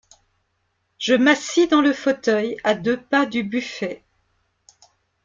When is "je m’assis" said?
0.97-1.67